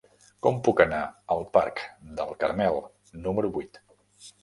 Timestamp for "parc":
1.59-1.85